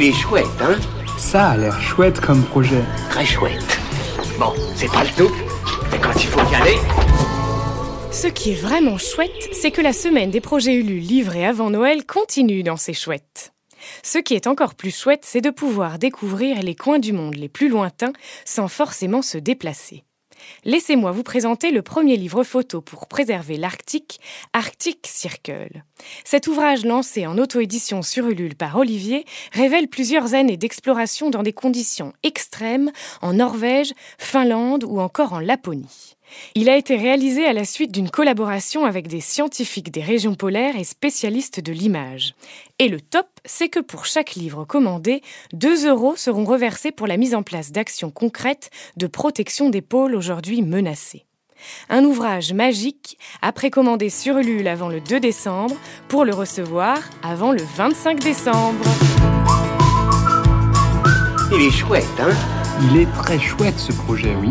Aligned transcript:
Il 0.00 0.04
est 0.04 0.12
chouette, 0.12 0.46
hein 0.60 0.78
Ça 1.18 1.48
a 1.48 1.56
l'air 1.56 1.80
chouette 1.80 2.20
comme 2.20 2.44
projet. 2.44 2.84
Très 3.10 3.26
chouette. 3.26 3.80
Bon, 4.38 4.52
c'est 4.76 4.86
pas 4.92 5.02
le 5.02 5.10
tout, 5.16 5.34
mais 5.90 5.98
quand 5.98 6.14
il 6.14 6.28
faut 6.28 6.52
y 6.52 6.54
aller... 6.54 6.76
Ce 8.12 8.28
qui 8.28 8.52
est 8.52 8.62
vraiment 8.62 8.96
chouette, 8.96 9.48
c'est 9.50 9.72
que 9.72 9.80
la 9.80 9.92
semaine 9.92 10.30
des 10.30 10.40
projets 10.40 10.76
Ulu 10.76 11.00
livrés 11.00 11.44
avant 11.44 11.70
Noël 11.70 12.06
continue 12.06 12.62
dans 12.62 12.76
ces 12.76 12.92
chouettes. 12.92 13.52
Ce 14.04 14.18
qui 14.18 14.34
est 14.34 14.46
encore 14.46 14.76
plus 14.76 14.96
chouette, 14.96 15.24
c'est 15.24 15.40
de 15.40 15.50
pouvoir 15.50 15.98
découvrir 15.98 16.62
les 16.62 16.76
coins 16.76 17.00
du 17.00 17.12
monde 17.12 17.34
les 17.34 17.48
plus 17.48 17.68
lointains 17.68 18.12
sans 18.44 18.68
forcément 18.68 19.20
se 19.20 19.36
déplacer. 19.36 20.04
Laissez-moi 20.64 21.12
vous 21.12 21.22
présenter 21.22 21.70
le 21.70 21.82
premier 21.82 22.16
livre 22.16 22.44
photo 22.44 22.80
pour 22.80 23.06
préserver 23.06 23.56
l'Arctique, 23.56 24.20
Arctic 24.52 25.06
Circle. 25.06 25.84
Cet 26.24 26.46
ouvrage 26.46 26.84
lancé 26.84 27.26
en 27.26 27.38
auto-édition 27.38 28.02
sur 28.02 28.28
Ulule 28.28 28.56
par 28.56 28.76
Olivier 28.76 29.24
révèle 29.52 29.88
plusieurs 29.88 30.34
années 30.34 30.56
d'exploration 30.56 31.30
dans 31.30 31.42
des 31.42 31.52
conditions 31.52 32.12
extrêmes 32.22 32.90
en 33.22 33.34
Norvège, 33.34 33.92
Finlande 34.18 34.84
ou 34.84 35.00
encore 35.00 35.32
en 35.32 35.40
Laponie. 35.40 36.17
Il 36.54 36.68
a 36.68 36.76
été 36.76 36.96
réalisé 36.96 37.46
à 37.46 37.52
la 37.52 37.64
suite 37.64 37.92
d'une 37.92 38.10
collaboration 38.10 38.84
avec 38.84 39.08
des 39.08 39.20
scientifiques 39.20 39.90
des 39.90 40.02
régions 40.02 40.34
polaires 40.34 40.76
et 40.76 40.84
spécialistes 40.84 41.60
de 41.60 41.72
l'image. 41.72 42.34
Et 42.78 42.88
le 42.88 43.00
top, 43.00 43.26
c'est 43.44 43.68
que 43.68 43.80
pour 43.80 44.06
chaque 44.06 44.34
livre 44.34 44.64
commandé, 44.64 45.22
2 45.52 45.88
euros 45.88 46.16
seront 46.16 46.44
reversés 46.44 46.92
pour 46.92 47.06
la 47.06 47.16
mise 47.16 47.34
en 47.34 47.42
place 47.42 47.72
d'actions 47.72 48.10
concrètes 48.10 48.70
de 48.96 49.06
protection 49.06 49.70
des 49.70 49.82
pôles 49.82 50.14
aujourd'hui 50.14 50.62
menacés. 50.62 51.24
Un 51.88 52.04
ouvrage 52.04 52.52
magique 52.52 53.18
à 53.42 53.50
précommander 53.52 54.10
sur 54.10 54.38
Ulule 54.38 54.68
avant 54.68 54.88
le 54.88 55.00
2 55.00 55.18
décembre 55.18 55.74
pour 56.08 56.24
le 56.24 56.32
recevoir 56.32 56.98
avant 57.22 57.50
le 57.50 57.62
25 57.76 58.20
décembre. 58.20 58.84
Il 61.52 61.62
est 61.62 61.70
chouette, 61.70 62.04
hein? 62.20 62.30
Il 62.82 63.00
est 63.00 63.12
très 63.12 63.40
chouette 63.40 63.78
ce 63.78 63.92
projet, 63.92 64.36
oui. 64.40 64.50